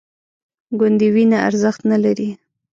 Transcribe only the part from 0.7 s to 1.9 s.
ګوندې وینه ارزښت